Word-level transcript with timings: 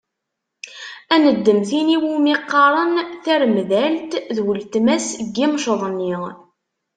Ad 1.13 1.21
neddem 1.23 1.59
tin 1.69 1.87
i 1.95 1.97
wumi 2.03 2.35
qqaren 2.41 2.93
taremdalt, 3.23 4.11
d 4.35 4.37
uletma-s 4.51 5.07
n 5.25 5.27
yimceḍ-nni. 5.35 6.15